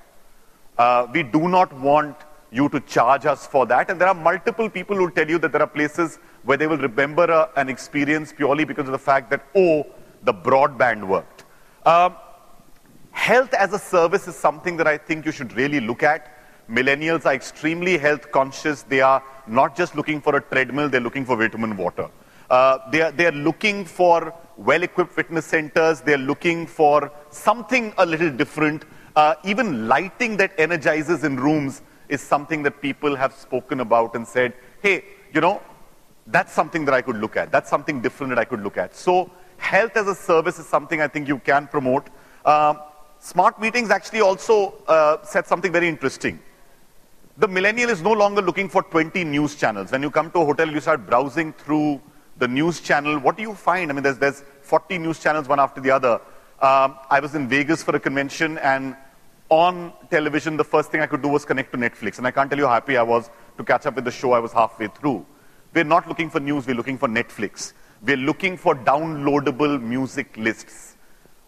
Uh, 0.77 1.07
we 1.13 1.23
do 1.23 1.49
not 1.49 1.73
want 1.73 2.15
you 2.51 2.69
to 2.69 2.79
charge 2.81 3.25
us 3.25 3.45
for 3.45 3.65
that. 3.67 3.89
And 3.89 3.99
there 3.99 4.07
are 4.07 4.13
multiple 4.13 4.69
people 4.69 4.95
who 4.95 5.11
tell 5.11 5.29
you 5.29 5.37
that 5.39 5.51
there 5.51 5.61
are 5.61 5.67
places 5.67 6.19
where 6.43 6.57
they 6.57 6.67
will 6.67 6.77
remember 6.77 7.25
a, 7.25 7.39
uh, 7.39 7.49
an 7.57 7.69
experience 7.69 8.33
purely 8.33 8.63
because 8.63 8.85
of 8.87 8.91
the 8.93 8.99
fact 8.99 9.29
that, 9.29 9.45
oh, 9.55 9.85
the 10.23 10.33
broadband 10.33 11.05
worked. 11.05 11.43
Um, 11.85 12.15
health 13.11 13.53
as 13.53 13.73
a 13.73 13.79
service 13.79 14.27
is 14.27 14.35
something 14.35 14.77
that 14.77 14.87
I 14.87 14.97
think 14.97 15.25
you 15.25 15.31
should 15.31 15.53
really 15.53 15.79
look 15.79 16.01
at. 16.01 16.35
Millennials 16.69 17.25
are 17.25 17.33
extremely 17.33 17.97
health 17.97 18.31
conscious. 18.31 18.83
They 18.83 19.01
are 19.01 19.23
not 19.47 19.75
just 19.75 19.95
looking 19.95 20.21
for 20.21 20.35
a 20.35 20.41
treadmill, 20.41 20.89
they're 20.89 21.01
looking 21.01 21.25
for 21.25 21.35
vitamin 21.35 21.75
water. 21.75 22.09
Uh, 22.49 22.79
they, 22.91 23.01
are, 23.01 23.11
they 23.11 23.25
are 23.25 23.31
looking 23.31 23.85
for 23.85 24.33
well 24.57 24.83
equipped 24.83 25.11
fitness 25.11 25.45
centers. 25.45 26.01
They're 26.01 26.17
looking 26.17 26.67
for 26.67 27.11
something 27.29 27.93
a 27.97 28.05
little 28.05 28.31
different. 28.31 28.85
Uh, 29.15 29.35
even 29.43 29.87
lighting 29.87 30.37
that 30.37 30.51
energizes 30.57 31.23
in 31.23 31.37
rooms 31.37 31.81
is 32.09 32.21
something 32.21 32.63
that 32.63 32.81
people 32.81 33.15
have 33.15 33.33
spoken 33.33 33.79
about 33.79 34.15
and 34.15 34.27
said, 34.27 34.53
hey, 34.81 35.03
you 35.33 35.41
know, 35.41 35.61
that's 36.27 36.53
something 36.53 36.85
that 36.85 36.93
I 36.93 37.01
could 37.01 37.17
look 37.17 37.37
at. 37.37 37.51
That's 37.51 37.69
something 37.69 38.01
different 38.01 38.31
that 38.31 38.39
I 38.39 38.45
could 38.45 38.61
look 38.61 38.77
at. 38.77 38.95
So 38.95 39.31
health 39.57 39.95
as 39.95 40.07
a 40.07 40.15
service 40.15 40.59
is 40.59 40.67
something 40.67 41.01
I 41.01 41.07
think 41.07 41.27
you 41.27 41.39
can 41.39 41.67
promote. 41.67 42.07
Um, 42.45 42.79
smart 43.19 43.59
meetings 43.59 43.89
actually 43.89 44.21
also 44.21 44.75
uh, 44.87 45.23
said 45.23 45.45
something 45.47 45.71
very 45.71 45.87
interesting. 45.87 46.39
The 47.37 47.47
millennial 47.47 47.89
is 47.89 48.01
no 48.01 48.11
longer 48.11 48.41
looking 48.41 48.69
for 48.69 48.83
20 48.83 49.23
news 49.23 49.55
channels. 49.55 49.91
When 49.91 50.01
you 50.01 50.11
come 50.11 50.29
to 50.31 50.39
a 50.39 50.45
hotel, 50.45 50.69
you 50.69 50.81
start 50.81 51.05
browsing 51.05 51.53
through 51.53 52.01
the 52.39 52.47
news 52.47 52.79
channel. 52.79 53.19
What 53.19 53.35
do 53.37 53.43
you 53.43 53.53
find? 53.53 53.91
I 53.91 53.93
mean, 53.93 54.03
there's, 54.03 54.17
there's 54.17 54.43
40 54.61 54.97
news 54.97 55.19
channels, 55.19 55.47
one 55.47 55.59
after 55.59 55.81
the 55.81 55.91
other. 55.91 56.21
Um, 56.61 56.97
I 57.09 57.19
was 57.19 57.35
in 57.35 57.47
Vegas 57.47 57.83
for 57.83 57.95
a 57.95 57.99
convention, 57.99 58.57
and 58.59 58.95
on 59.49 59.93
television, 60.09 60.57
the 60.57 60.63
first 60.63 60.91
thing 60.91 61.01
I 61.01 61.05
could 61.05 61.21
do 61.21 61.27
was 61.27 61.45
connect 61.45 61.71
to 61.73 61.77
Netflix. 61.77 62.17
And 62.17 62.25
I 62.25 62.31
can't 62.31 62.49
tell 62.49 62.57
you 62.57 62.65
how 62.65 62.73
happy 62.73 62.97
I 62.97 63.03
was 63.03 63.29
to 63.57 63.63
catch 63.63 63.85
up 63.85 63.95
with 63.95 64.05
the 64.05 64.11
show 64.11 64.31
I 64.31 64.39
was 64.39 64.53
halfway 64.53 64.87
through. 64.87 65.25
We're 65.73 65.83
not 65.83 66.07
looking 66.07 66.29
for 66.29 66.39
news, 66.39 66.65
we're 66.65 66.75
looking 66.75 66.97
for 66.97 67.07
Netflix. 67.07 67.73
We're 68.01 68.17
looking 68.17 68.57
for 68.57 68.75
downloadable 68.75 69.81
music 69.81 70.35
lists. 70.37 70.95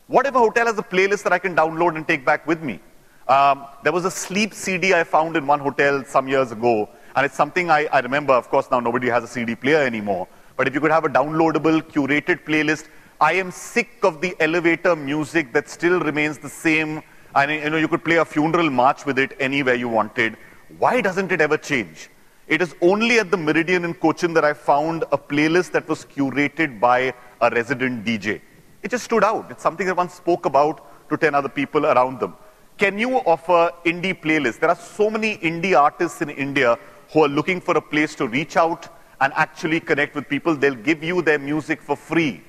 What 0.07 0.25
if 0.25 0.35
a 0.35 0.39
hotel 0.39 0.65
has 0.65 0.77
a 0.77 0.83
playlist 0.83 1.23
that 1.23 1.31
I 1.31 1.39
can 1.39 1.55
download 1.55 1.95
and 1.95 2.05
take 2.05 2.25
back 2.25 2.45
with 2.45 2.61
me? 2.61 2.79
Um, 3.27 3.65
there 3.83 3.93
was 3.93 4.03
a 4.03 4.11
sleep 4.11 4.53
CD 4.53 4.93
I 4.93 5.05
found 5.05 5.37
in 5.37 5.47
one 5.47 5.59
hotel 5.59 6.03
some 6.03 6.27
years 6.27 6.51
ago, 6.51 6.89
And 7.15 7.25
it's 7.25 7.35
something 7.35 7.69
I, 7.69 7.85
I 7.85 7.99
remember, 8.01 8.33
of 8.33 8.49
course, 8.49 8.69
now 8.69 8.79
nobody 8.79 9.07
has 9.07 9.23
a 9.23 9.27
CD 9.27 9.55
player 9.55 9.83
anymore. 9.83 10.27
But 10.61 10.67
if 10.67 10.75
you 10.75 10.79
could 10.79 10.91
have 10.91 11.05
a 11.05 11.09
downloadable, 11.09 11.81
curated 11.81 12.45
playlist, 12.45 12.87
I 13.19 13.33
am 13.33 13.49
sick 13.49 13.89
of 14.03 14.21
the 14.21 14.35
elevator 14.39 14.95
music 14.95 15.53
that 15.53 15.67
still 15.67 15.99
remains 15.99 16.37
the 16.37 16.49
same. 16.49 17.01
And 17.33 17.49
you 17.49 17.67
know, 17.71 17.77
you 17.77 17.87
could 17.87 18.05
play 18.05 18.17
a 18.17 18.25
funeral 18.25 18.69
march 18.69 19.03
with 19.03 19.17
it 19.17 19.35
anywhere 19.39 19.73
you 19.73 19.89
wanted. 19.89 20.37
Why 20.77 21.01
doesn't 21.01 21.31
it 21.31 21.41
ever 21.41 21.57
change? 21.57 22.11
It 22.47 22.61
is 22.61 22.75
only 22.79 23.17
at 23.17 23.31
the 23.31 23.37
Meridien 23.37 23.83
in 23.83 23.95
Cochin 23.95 24.35
that 24.35 24.45
I 24.45 24.53
found 24.53 25.03
a 25.11 25.17
playlist 25.17 25.71
that 25.71 25.89
was 25.89 26.05
curated 26.05 26.79
by 26.79 27.11
a 27.41 27.49
resident 27.49 28.05
DJ. 28.05 28.39
It 28.83 28.91
just 28.91 29.05
stood 29.05 29.23
out. 29.23 29.49
It's 29.49 29.63
something 29.63 29.87
that 29.87 29.97
one 29.97 30.09
spoke 30.09 30.45
about 30.45 31.09
to 31.09 31.17
10 31.17 31.33
other 31.33 31.49
people 31.49 31.87
around 31.87 32.19
them. 32.19 32.35
Can 32.77 32.99
you 32.99 33.15
offer 33.15 33.71
indie 33.83 34.13
playlists? 34.13 34.59
There 34.59 34.69
are 34.69 34.75
so 34.75 35.09
many 35.09 35.37
indie 35.37 35.75
artists 35.75 36.21
in 36.21 36.29
India 36.29 36.77
who 37.11 37.23
are 37.23 37.29
looking 37.29 37.59
for 37.59 37.75
a 37.77 37.81
place 37.81 38.13
to 38.13 38.27
reach 38.27 38.57
out 38.57 38.89
and 39.21 39.31
actually 39.35 39.79
connect 39.79 40.15
with 40.15 40.27
people. 40.27 40.55
They'll 40.55 40.75
give 40.75 41.03
you 41.03 41.21
their 41.21 41.39
music 41.39 41.81
for 41.81 41.95
free. 41.95 42.43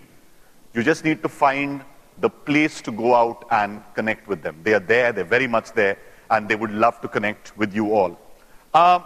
You 0.75 0.83
just 0.83 1.05
need 1.05 1.23
to 1.23 1.29
find 1.29 1.85
the 2.19 2.31
place 2.31 2.81
to 2.83 2.91
go 2.91 3.14
out 3.14 3.45
and 3.50 3.83
connect 3.95 4.26
with 4.26 4.43
them. 4.43 4.61
They 4.62 4.75
are 4.75 4.81
there, 4.81 5.12
they're 5.12 5.25
very 5.25 5.47
much 5.47 5.73
there, 5.73 5.99
and 6.31 6.49
they 6.49 6.57
would 6.57 6.73
love 6.73 7.00
to 7.02 7.09
connect 7.09 7.57
with 7.59 7.75
you 7.75 7.95
all. 7.95 8.19
Um, 8.75 9.05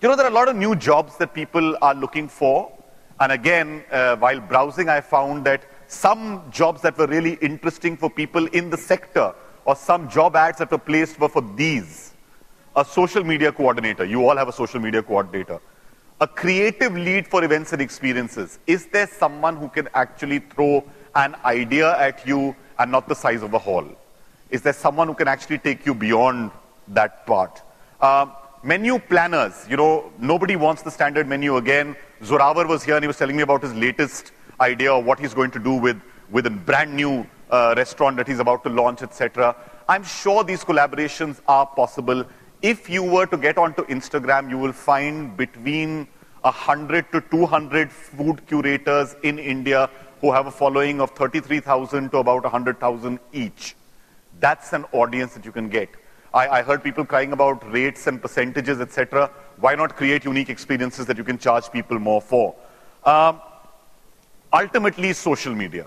you 0.00 0.08
know, 0.08 0.16
there 0.16 0.26
are 0.26 0.30
a 0.30 0.34
lot 0.34 0.48
of 0.48 0.56
new 0.56 0.74
jobs 0.76 1.16
that 1.18 1.34
people 1.34 1.76
are 1.82 1.94
looking 1.94 2.28
for. 2.28 2.72
And 3.20 3.32
again, 3.32 3.84
uh, 3.90 4.16
while 4.16 4.40
browsing, 4.40 4.88
I 4.88 5.00
found 5.00 5.44
that 5.46 5.64
some 5.88 6.42
jobs 6.50 6.82
that 6.82 6.96
were 6.98 7.06
really 7.06 7.34
interesting 7.40 7.96
for 7.96 8.10
people 8.10 8.46
in 8.46 8.70
the 8.70 8.76
sector 8.76 9.34
or 9.64 9.74
some 9.76 10.08
job 10.08 10.36
ads 10.36 10.58
that 10.58 10.70
were 10.70 10.78
placed 10.78 11.18
were 11.18 11.28
for 11.28 11.42
these. 11.56 12.14
A 12.76 12.84
social 12.84 13.24
media 13.24 13.52
coordinator. 13.52 14.04
You 14.04 14.28
all 14.28 14.36
have 14.36 14.48
a 14.48 14.52
social 14.52 14.80
media 14.80 15.02
coordinator. 15.02 15.60
A 16.20 16.26
creative 16.26 16.94
lead 16.94 17.26
for 17.28 17.44
events 17.44 17.74
and 17.74 17.82
experiences. 17.82 18.58
Is 18.66 18.86
there 18.86 19.06
someone 19.06 19.56
who 19.56 19.68
can 19.68 19.88
actually 19.92 20.38
throw 20.38 20.82
an 21.14 21.36
idea 21.44 21.94
at 21.98 22.26
you 22.26 22.56
and 22.78 22.90
not 22.90 23.06
the 23.06 23.14
size 23.14 23.42
of 23.42 23.52
a 23.52 23.58
hall? 23.58 23.86
Is 24.48 24.62
there 24.62 24.72
someone 24.72 25.08
who 25.08 25.14
can 25.14 25.28
actually 25.28 25.58
take 25.58 25.84
you 25.84 25.94
beyond 25.94 26.52
that 26.88 27.26
part? 27.26 27.60
Um, 28.00 28.32
Menu 28.62 28.98
planners, 28.98 29.66
you 29.68 29.76
know, 29.76 30.10
nobody 30.18 30.56
wants 30.56 30.82
the 30.82 30.90
standard 30.90 31.28
menu 31.28 31.56
again. 31.56 31.94
Zorawar 32.22 32.66
was 32.66 32.82
here 32.82 32.96
and 32.96 33.04
he 33.04 33.06
was 33.06 33.16
telling 33.16 33.36
me 33.36 33.42
about 33.42 33.62
his 33.62 33.72
latest 33.74 34.32
idea 34.60 34.92
of 34.92 35.04
what 35.04 35.20
he's 35.20 35.34
going 35.34 35.50
to 35.52 35.60
do 35.60 35.74
with, 35.74 36.00
with 36.30 36.46
a 36.46 36.50
brand 36.50 36.92
new 36.92 37.24
uh, 37.50 37.74
restaurant 37.76 38.16
that 38.16 38.26
he's 38.26 38.40
about 38.40 38.64
to 38.64 38.70
launch, 38.70 39.02
etc. 39.02 39.54
I'm 39.88 40.02
sure 40.02 40.42
these 40.42 40.64
collaborations 40.64 41.40
are 41.46 41.66
possible. 41.66 42.24
If 42.62 42.88
you 42.88 43.02
were 43.02 43.26
to 43.26 43.36
get 43.36 43.58
onto 43.58 43.84
Instagram, 43.86 44.48
you 44.50 44.58
will 44.58 44.72
find 44.72 45.36
between 45.36 46.08
100 46.42 47.12
to 47.12 47.20
200 47.20 47.90
food 47.90 48.46
curators 48.46 49.14
in 49.22 49.38
India 49.38 49.90
who 50.20 50.32
have 50.32 50.46
a 50.46 50.50
following 50.50 51.00
of 51.00 51.10
33,000 51.10 52.10
to 52.10 52.18
about 52.18 52.42
100,000 52.42 53.18
each. 53.32 53.76
That's 54.40 54.72
an 54.72 54.84
audience 54.92 55.34
that 55.34 55.44
you 55.44 55.52
can 55.52 55.68
get. 55.68 55.90
I, 56.32 56.48
I 56.48 56.62
heard 56.62 56.82
people 56.82 57.04
crying 57.04 57.32
about 57.32 57.70
rates 57.70 58.06
and 58.06 58.20
percentages, 58.20 58.80
etc. 58.80 59.30
Why 59.58 59.74
not 59.74 59.96
create 59.96 60.24
unique 60.24 60.48
experiences 60.48 61.06
that 61.06 61.16
you 61.16 61.24
can 61.24 61.38
charge 61.38 61.70
people 61.70 61.98
more 61.98 62.20
for? 62.20 62.54
Um, 63.04 63.40
ultimately, 64.52 65.12
social 65.12 65.54
media. 65.54 65.86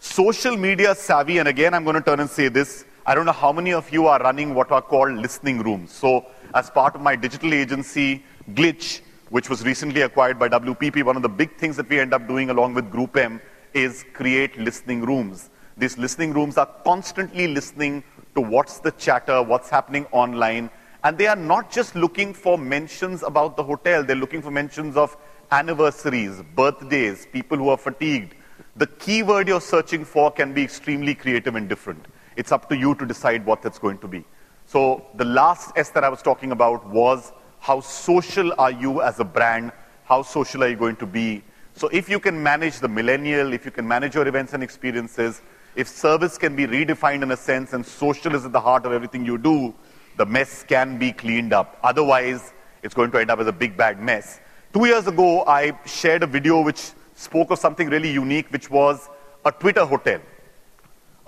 Social 0.00 0.56
media 0.56 0.94
savvy, 0.94 1.38
and 1.38 1.48
again, 1.48 1.74
I'm 1.74 1.84
going 1.84 1.94
to 1.94 2.02
turn 2.02 2.20
and 2.20 2.28
say 2.28 2.48
this. 2.48 2.84
I 3.04 3.16
don't 3.16 3.26
know 3.26 3.32
how 3.32 3.50
many 3.52 3.72
of 3.72 3.92
you 3.92 4.06
are 4.06 4.20
running 4.20 4.54
what 4.54 4.70
are 4.70 4.80
called 4.80 5.14
listening 5.14 5.58
rooms. 5.58 5.90
So, 5.90 6.24
as 6.54 6.70
part 6.70 6.94
of 6.94 7.00
my 7.00 7.16
digital 7.16 7.52
agency, 7.52 8.22
Glitch, 8.52 9.00
which 9.30 9.50
was 9.50 9.64
recently 9.64 10.02
acquired 10.02 10.38
by 10.38 10.48
WPP, 10.48 11.02
one 11.02 11.16
of 11.16 11.22
the 11.22 11.28
big 11.28 11.56
things 11.56 11.76
that 11.78 11.88
we 11.88 11.98
end 11.98 12.14
up 12.14 12.28
doing 12.28 12.50
along 12.50 12.74
with 12.74 12.92
Group 12.92 13.16
M 13.16 13.40
is 13.74 14.04
create 14.12 14.56
listening 14.56 15.00
rooms. 15.00 15.50
These 15.76 15.98
listening 15.98 16.32
rooms 16.32 16.56
are 16.58 16.70
constantly 16.84 17.48
listening 17.48 18.04
to 18.36 18.40
what's 18.40 18.78
the 18.78 18.92
chatter, 18.92 19.42
what's 19.42 19.68
happening 19.68 20.06
online. 20.12 20.70
And 21.02 21.18
they 21.18 21.26
are 21.26 21.34
not 21.34 21.72
just 21.72 21.96
looking 21.96 22.32
for 22.32 22.56
mentions 22.56 23.24
about 23.24 23.56
the 23.56 23.64
hotel, 23.64 24.04
they're 24.04 24.14
looking 24.14 24.42
for 24.42 24.52
mentions 24.52 24.96
of 24.96 25.16
anniversaries, 25.50 26.40
birthdays, 26.54 27.26
people 27.32 27.58
who 27.58 27.68
are 27.70 27.76
fatigued. 27.76 28.36
The 28.76 28.86
keyword 28.86 29.48
you're 29.48 29.60
searching 29.60 30.04
for 30.04 30.30
can 30.30 30.54
be 30.54 30.62
extremely 30.62 31.16
creative 31.16 31.56
and 31.56 31.68
different. 31.68 32.06
It's 32.36 32.52
up 32.52 32.68
to 32.68 32.76
you 32.76 32.94
to 32.96 33.06
decide 33.06 33.44
what 33.44 33.62
that's 33.62 33.78
going 33.78 33.98
to 33.98 34.08
be. 34.08 34.24
So 34.66 35.04
the 35.14 35.24
last 35.24 35.72
S 35.76 35.90
that 35.90 36.04
I 36.04 36.08
was 36.08 36.22
talking 36.22 36.52
about 36.52 36.86
was 36.88 37.32
how 37.60 37.80
social 37.80 38.52
are 38.58 38.70
you 38.70 39.02
as 39.02 39.20
a 39.20 39.24
brand? 39.24 39.72
How 40.04 40.22
social 40.22 40.64
are 40.64 40.68
you 40.68 40.76
going 40.76 40.96
to 40.96 41.06
be? 41.06 41.42
So 41.74 41.88
if 41.88 42.08
you 42.08 42.20
can 42.20 42.42
manage 42.42 42.80
the 42.80 42.88
millennial, 42.88 43.52
if 43.52 43.64
you 43.64 43.70
can 43.70 43.86
manage 43.86 44.14
your 44.14 44.26
events 44.26 44.52
and 44.52 44.62
experiences, 44.62 45.42
if 45.74 45.88
service 45.88 46.36
can 46.36 46.54
be 46.54 46.66
redefined 46.66 47.22
in 47.22 47.30
a 47.30 47.36
sense 47.36 47.72
and 47.72 47.84
social 47.84 48.34
is 48.34 48.44
at 48.44 48.52
the 48.52 48.60
heart 48.60 48.84
of 48.84 48.92
everything 48.92 49.24
you 49.24 49.38
do, 49.38 49.74
the 50.16 50.26
mess 50.26 50.64
can 50.64 50.98
be 50.98 51.12
cleaned 51.12 51.52
up. 51.52 51.78
Otherwise, 51.82 52.52
it's 52.82 52.94
going 52.94 53.10
to 53.12 53.18
end 53.18 53.30
up 53.30 53.38
as 53.38 53.46
a 53.46 53.52
big 53.52 53.76
bad 53.76 54.00
mess. 54.00 54.40
Two 54.72 54.86
years 54.86 55.06
ago, 55.06 55.44
I 55.46 55.78
shared 55.86 56.22
a 56.22 56.26
video 56.26 56.60
which 56.60 56.92
spoke 57.14 57.50
of 57.50 57.58
something 57.58 57.88
really 57.88 58.10
unique, 58.10 58.50
which 58.50 58.70
was 58.70 59.08
a 59.44 59.52
Twitter 59.52 59.84
hotel. 59.84 60.20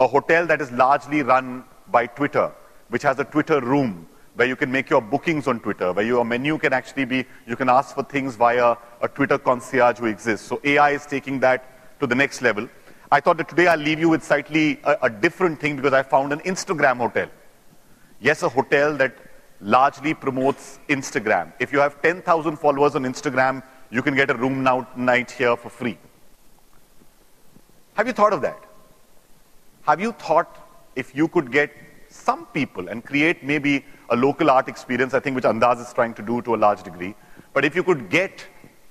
A 0.01 0.07
hotel 0.07 0.47
that 0.47 0.61
is 0.61 0.73
largely 0.73 1.23
run 1.23 1.65
by 1.91 2.07
Twitter, 2.07 2.53
which 2.89 3.03
has 3.03 3.19
a 3.19 3.25
Twitter 3.25 3.61
room 3.61 4.09
where 4.35 4.49
you 4.49 4.57
can 4.57 4.71
make 4.71 4.91
your 4.91 5.01
bookings 5.01 5.47
on 5.47 5.61
Twitter, 5.61 5.93
where 5.93 6.05
your 6.05 6.25
menu 6.25 6.59
can 6.59 6.73
actually 6.73 7.05
be, 7.05 7.25
you 7.47 7.55
can 7.55 7.69
ask 7.69 7.95
for 7.95 8.03
things 8.03 8.35
via 8.35 8.77
a 9.01 9.09
Twitter 9.09 9.39
concierge 9.39 9.99
who 9.99 10.07
exists. 10.07 10.47
So 10.47 10.61
AI 10.65 10.91
is 10.91 11.07
taking 11.07 11.39
that 11.41 12.01
to 12.01 12.07
the 12.07 12.15
next 12.15 12.43
level. 12.43 12.69
I 13.13 13.21
thought 13.21 13.37
that 13.37 13.49
today 13.49 13.69
I'll 13.69 13.79
leave 13.79 14.01
you 14.01 14.09
with 14.09 14.25
slightly 14.25 14.81
a, 14.83 14.97
a 15.03 15.11
different 15.11 15.61
thing 15.61 15.77
because 15.77 15.93
I 15.93 16.03
found 16.03 16.33
an 16.33 16.41
Instagram 16.41 16.97
hotel. 16.97 17.29
Yes, 18.21 18.43
a 18.43 18.49
hotel 18.49 18.97
that 18.97 19.15
largely 19.61 20.15
promotes 20.15 20.81
Instagram. 20.89 21.53
If 21.61 21.73
you 21.73 21.79
have 21.79 22.03
10,000 22.03 22.57
followers 22.57 22.97
on 22.97 23.05
Instagram, 23.05 23.63
you 23.91 24.03
can 24.03 24.17
get 24.17 24.31
a 24.31 24.35
room 24.35 24.65
now, 24.65 24.89
night 24.97 25.31
here 25.31 25.57
for 25.57 25.69
free. 25.69 25.97
Have 27.95 28.09
you 28.09 28.13
thought 28.13 28.33
of 28.33 28.43
that? 28.43 28.64
Have 29.87 30.01
you 30.01 30.13
thought 30.13 30.57
if 30.97 31.15
you 31.15 31.29
could 31.29 31.53
get 31.53 31.71
some 32.09 32.47
people 32.47 32.89
and 32.89 33.05
create 33.05 33.45
maybe 33.45 33.85
a 34.09 34.17
local 34.17 34.51
art 34.51 34.67
experience, 34.67 35.13
I 35.13 35.21
think 35.21 35.37
which 35.37 35.45
Andaz 35.45 35.81
is 35.81 35.93
trying 35.93 36.15
to 36.15 36.23
do 36.23 36.41
to 36.43 36.55
a 36.55 36.57
large 36.57 36.83
degree, 36.83 37.15
but 37.53 37.67
if 37.67 37.77
you 37.77 37.83
could 37.83 38.09
get 38.09 38.47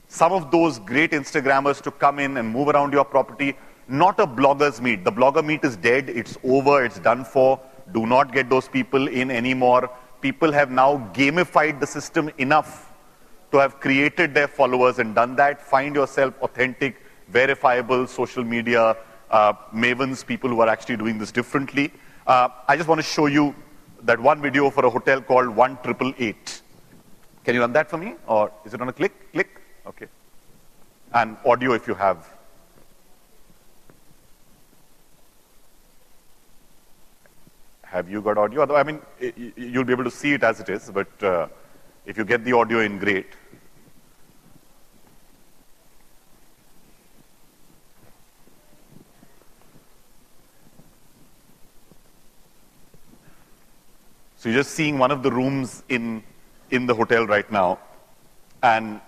some 0.07 0.31
of 0.31 0.51
those 0.51 0.77
great 0.77 1.09
Instagrammers 1.11 1.81
to 1.81 1.89
come 1.89 2.19
in 2.19 2.37
and 2.37 2.47
move 2.47 2.67
around 2.67 2.93
your 2.93 3.05
property, 3.05 3.55
not 3.87 4.19
a 4.19 4.27
blogger's 4.27 4.79
meet. 4.79 5.03
The 5.03 5.11
blogger 5.11 5.43
meet 5.43 5.63
is 5.63 5.75
dead, 5.75 6.09
it's 6.09 6.37
over, 6.43 6.85
it's 6.85 6.99
done 6.99 7.25
for. 7.25 7.59
Do 7.91 8.05
not 8.05 8.31
get 8.31 8.47
those 8.49 8.67
people 8.67 9.07
in 9.07 9.31
anymore. 9.31 9.89
People 10.21 10.51
have 10.51 10.69
now 10.69 11.09
gamified 11.13 11.79
the 11.79 11.87
system 11.87 12.29
enough 12.37 12.93
to 13.51 13.57
have 13.57 13.79
created 13.79 14.35
their 14.35 14.47
followers 14.47 14.99
and 14.99 15.15
done 15.15 15.35
that. 15.37 15.59
Find 15.59 15.95
yourself 15.95 16.35
authentic, 16.41 17.01
verifiable 17.29 18.05
social 18.05 18.43
media 18.43 18.95
uh, 19.33 19.53
mavens, 19.73 20.25
people 20.25 20.49
who 20.49 20.61
are 20.61 20.69
actually 20.69 20.95
doing 20.95 21.17
this 21.17 21.31
differently. 21.31 21.91
Uh, 22.27 22.49
I 22.67 22.77
just 22.77 22.87
want 22.87 22.99
to 22.99 23.07
show 23.15 23.25
you 23.25 23.55
that 24.03 24.19
one 24.19 24.41
video 24.41 24.69
for 24.69 24.85
a 24.85 24.89
hotel 24.89 25.21
called 25.21 25.47
1888. 25.47 26.61
Can 27.43 27.55
you 27.55 27.61
run 27.61 27.73
that 27.73 27.89
for 27.89 27.97
me? 27.97 28.15
Or 28.27 28.51
is 28.63 28.73
it 28.73 28.81
on 28.81 28.89
a 28.89 28.93
click? 28.93 29.31
Click? 29.33 29.59
Okay. 29.87 30.07
And 31.13 31.35
audio 31.45 31.73
if 31.73 31.87
you 31.87 31.95
have. 31.95 32.27
Have 37.81 38.09
you 38.09 38.21
got 38.21 38.37
audio? 38.37 38.75
I 38.75 38.83
mean, 38.83 39.01
you'll 39.55 39.83
be 39.83 39.93
able 39.93 40.03
to 40.03 40.11
see 40.11 40.33
it 40.33 40.43
as 40.43 40.59
it 40.59 40.69
is, 40.69 40.89
but 40.91 41.23
uh, 41.23 41.47
if 42.05 42.17
you 42.17 42.25
get 42.25 42.43
the 42.43 42.53
audio 42.53 42.79
in, 42.79 42.97
great. 42.97 43.27
So 54.43 54.49
you're 54.49 54.59
just 54.59 54.71
seeing 54.71 54.99
one 54.99 55.09
of 55.09 55.23
the 55.23 55.31
rooms 55.31 55.83
in, 55.87 56.21
in 56.69 56.85
the 56.85 56.93
hotel 56.93 57.25
right 57.25 57.49
now, 57.49 57.79
and 58.61 58.99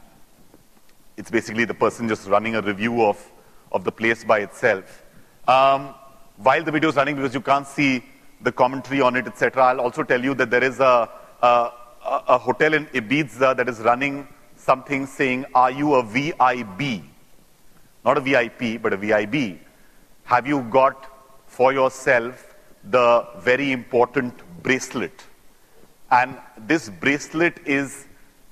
it's 1.17 1.29
basically 1.29 1.65
the 1.65 1.73
person 1.73 2.07
just 2.07 2.29
running 2.29 2.55
a 2.55 2.61
review 2.61 3.03
of, 3.03 3.21
of 3.73 3.83
the 3.83 3.91
place 3.91 4.23
by 4.23 4.39
itself. 4.39 5.03
Um, 5.45 5.93
while 6.37 6.63
the 6.63 6.71
video 6.71 6.87
is 6.87 6.95
running, 6.95 7.17
because 7.17 7.33
you 7.33 7.41
can't 7.41 7.67
see 7.67 8.01
the 8.43 8.51
commentary 8.53 9.01
on 9.01 9.17
it, 9.17 9.27
etc. 9.27 9.61
I'll 9.61 9.81
also 9.81 10.03
tell 10.03 10.23
you 10.23 10.35
that 10.35 10.49
there 10.49 10.63
is 10.63 10.79
a, 10.79 11.09
a, 11.41 11.69
a 12.05 12.37
hotel 12.37 12.73
in 12.73 12.85
Ibiza 12.85 13.57
that 13.57 13.67
is 13.67 13.79
running 13.79 14.29
something 14.55 15.05
saying, 15.05 15.47
Are 15.53 15.69
you 15.69 15.95
a 15.95 16.03
VIB? 16.03 17.03
Not 18.05 18.17
a 18.17 18.21
VIP, 18.21 18.81
but 18.81 18.93
a 18.93 18.97
VIB. 18.97 19.59
Have 20.23 20.47
you 20.47 20.61
got 20.61 21.11
for 21.45 21.73
yourself 21.73 22.54
the 22.89 23.27
very 23.39 23.71
important 23.71 24.33
bracelet? 24.63 25.23
And 26.11 26.37
this 26.57 26.89
bracelet 26.89 27.59
is 27.65 28.07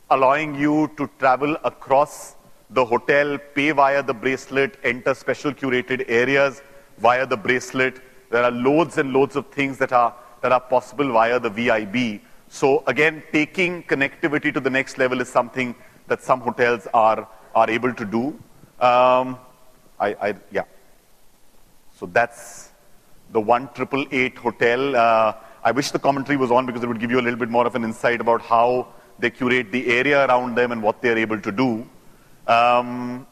allowing 0.10 0.56
you 0.56 0.92
to 0.98 1.10
travel 1.20 1.58
across 1.64 2.36
the 2.70 2.84
hotel, 2.84 3.38
pay 3.56 3.72
via 3.72 4.02
the 4.02 4.14
bracelet, 4.14 4.80
enter 4.84 5.14
special 5.14 5.54
curated 5.54 6.06
areas 6.08 6.62
via 6.98 7.26
the 7.26 7.38
bracelet. 7.38 8.02
There 8.30 8.44
are 8.44 8.52
loads 8.52 8.98
and 8.98 9.14
loads 9.14 9.36
of 9.36 9.48
things 9.48 9.78
that 9.78 9.92
are, 9.92 10.16
that 10.42 10.52
are 10.52 10.60
possible 10.60 11.12
via 11.12 11.40
the 11.40 11.50
VIB. 11.50 12.22
So 12.50 12.84
again, 12.88 13.24
taking 13.32 13.84
connectivity 13.84 14.54
to 14.54 14.60
the 14.60 14.70
next 14.70 14.98
level 14.98 15.22
is 15.22 15.30
something 15.30 15.76
that 16.08 16.22
some 16.22 16.42
hotels 16.42 16.88
are, 16.94 17.28
are 17.56 17.70
able 17.70 17.94
to 17.94 18.06
do. 18.06 18.28
Um, 18.80 19.38
I, 20.00 20.16
I, 20.22 20.36
yeah. 20.52 20.66
So 21.96 22.08
that's 22.08 22.73
the 23.34 23.42
one 23.42 23.70
triple 23.74 24.06
eight 24.12 24.38
hotel. 24.38 24.96
Uh, 24.96 25.34
I 25.64 25.72
wish 25.72 25.92
the 25.92 26.00
commentary 26.00 26.38
was 26.38 26.52
on 26.52 26.66
because 26.66 26.84
it 26.84 26.88
would 26.88 27.00
give 27.00 27.12
you 27.12 27.20
a 27.20 27.26
little 27.28 27.40
bit 27.40 27.50
more 27.50 27.66
of 27.66 27.76
an 27.76 27.84
insight 27.84 28.22
about 28.22 28.42
how 28.42 28.88
they 29.20 29.30
curate 29.30 29.72
the 29.72 29.88
area 29.88 30.26
around 30.28 30.56
them 30.56 30.72
and 30.72 30.82
what 30.82 31.02
they're 31.02 31.18
able 31.18 31.40
to 31.40 31.52
do. 31.52 31.88
Um, 32.48 33.26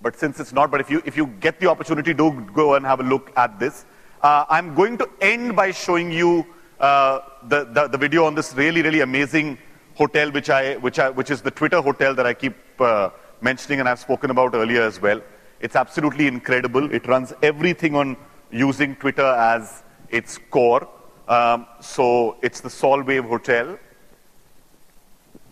but 0.00 0.16
since 0.16 0.40
it's 0.40 0.52
not, 0.52 0.70
but 0.70 0.80
if 0.80 0.90
you, 0.90 1.02
if 1.04 1.16
you 1.16 1.26
get 1.26 1.60
the 1.60 1.66
opportunity, 1.66 2.14
do 2.14 2.46
go 2.54 2.74
and 2.74 2.86
have 2.86 3.00
a 3.00 3.02
look 3.02 3.32
at 3.36 3.58
this. 3.58 3.84
Uh, 4.22 4.44
I'm 4.48 4.74
going 4.74 4.96
to 4.98 5.08
end 5.20 5.56
by 5.56 5.72
showing 5.72 6.10
you 6.10 6.46
uh, 6.78 7.20
the, 7.48 7.64
the, 7.64 7.88
the, 7.88 7.98
video 7.98 8.24
on 8.24 8.34
this 8.34 8.54
really, 8.54 8.80
really 8.80 9.00
amazing 9.00 9.58
hotel, 9.94 10.30
which, 10.30 10.48
I, 10.48 10.76
which, 10.76 10.98
I, 10.98 11.10
which 11.10 11.30
is 11.30 11.42
the 11.42 11.50
Twitter 11.50 11.82
hotel 11.82 12.14
that 12.14 12.24
I 12.24 12.32
keep 12.32 12.54
uh, 12.80 13.10
mentioning 13.42 13.80
and 13.80 13.88
I've 13.88 13.98
spoken 13.98 14.30
about 14.30 14.54
earlier 14.54 14.82
as 14.82 15.00
well. 15.00 15.20
It's 15.60 15.76
absolutely 15.76 16.26
incredible. 16.26 16.90
It 16.90 17.06
runs 17.06 17.34
everything 17.42 17.94
on 17.94 18.16
using 18.50 18.96
Twitter 18.96 19.26
as 19.26 19.82
its 20.08 20.38
core. 20.50 20.88
Um, 21.28 21.66
so 21.80 22.36
it's 22.42 22.60
the 22.60 22.68
Solwave 22.68 23.28
Hotel. 23.28 23.78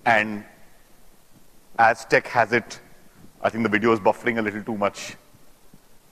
And 0.05 0.45
Aztec 1.79 2.27
has 2.29 2.53
it. 2.53 2.81
I 3.43 3.51
think 3.51 3.63
the 3.63 3.69
video 3.69 3.93
is 3.93 4.01
buffering 4.01 4.39
a 4.39 4.43
little 4.43 4.63
too 4.63 4.77
much 4.77 5.17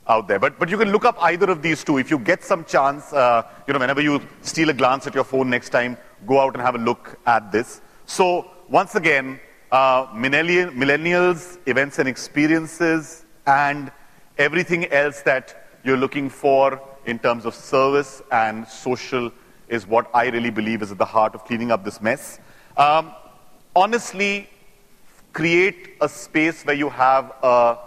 out 0.09 0.29
there. 0.29 0.39
But, 0.39 0.59
but 0.59 0.69
you 0.69 0.79
can 0.79 0.93
look 0.93 1.05
up 1.05 1.17
either 1.21 1.51
of 1.51 1.63
these 1.63 1.83
two. 1.83 1.99
If 1.99 2.11
you 2.11 2.19
get 2.19 2.45
some 2.45 2.65
chance, 2.65 3.13
uh, 3.13 3.43
you 3.67 3.73
know, 3.73 3.81
whenever 3.81 4.01
you 4.01 4.21
steal 4.43 4.71
a 4.71 4.73
glance 4.75 5.07
at 5.07 5.15
your 5.15 5.25
phone 5.25 5.51
next 5.51 5.71
time, 5.71 5.97
go 6.27 6.41
out 6.41 6.55
and 6.55 6.63
have 6.63 6.77
a 6.77 6.79
look 6.79 7.19
at 7.27 7.51
this. 7.51 7.81
So 8.07 8.51
once 8.69 8.95
again, 8.95 9.41
uh, 9.73 10.07
millennials, 10.09 11.59
events 11.67 11.99
and 11.99 12.09
experiences, 12.09 13.25
and 13.47 13.91
everything 14.39 14.87
else 14.87 15.23
that 15.23 15.66
you're 15.87 15.97
looking 15.97 16.29
for 16.29 16.83
in 17.05 17.17
terms 17.17 17.47
of 17.47 17.55
service 17.55 18.21
and 18.33 18.67
social 18.67 19.31
is 19.69 19.87
what 19.87 20.11
I 20.13 20.27
really 20.31 20.51
believe 20.51 20.83
is 20.83 20.91
at 20.91 20.99
the 20.99 21.05
heart 21.05 21.35
of 21.37 21.45
cleaning 21.45 21.71
up 21.71 21.85
this 21.85 22.01
mess. 22.01 22.41
Um, 22.77 23.13
honestly, 23.75 24.49
create 25.33 25.95
a 26.01 26.09
space 26.09 26.65
where 26.65 26.75
you 26.75 26.89
have 26.89 27.33
a 27.43 27.79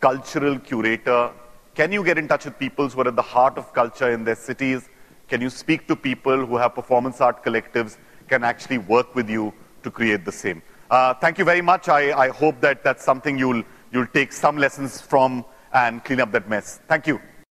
cultural 0.00 0.58
curator. 0.58 1.32
Can 1.74 1.92
you 1.92 2.02
get 2.02 2.16
in 2.16 2.28
touch 2.28 2.46
with 2.46 2.58
people 2.58 2.88
who 2.88 3.00
are 3.02 3.08
at 3.08 3.16
the 3.16 3.22
heart 3.22 3.58
of 3.58 3.72
culture 3.74 4.10
in 4.10 4.24
their 4.24 4.36
cities? 4.36 4.88
Can 5.28 5.42
you 5.42 5.50
speak 5.50 5.86
to 5.88 5.96
people 5.96 6.46
who 6.46 6.56
have 6.56 6.74
performance 6.74 7.20
art 7.20 7.44
collectives, 7.44 7.98
can 8.28 8.42
actually 8.42 8.78
work 8.78 9.14
with 9.14 9.28
you 9.28 9.52
to 9.82 9.90
create 9.90 10.24
the 10.24 10.32
same? 10.32 10.62
Uh, 10.90 11.12
thank 11.12 11.38
you 11.38 11.44
very 11.44 11.60
much. 11.60 11.88
I, 11.90 12.12
I 12.18 12.28
hope 12.28 12.60
that 12.62 12.82
that's 12.82 13.04
something 13.04 13.38
you'll, 13.38 13.62
you'll 13.92 14.06
take 14.06 14.32
some 14.32 14.56
lessons 14.56 15.00
from 15.00 15.44
and 15.74 16.02
clean 16.04 16.20
up 16.20 16.32
that 16.32 16.48
mess. 16.48 16.80
Thank 16.88 17.06
you. 17.06 17.20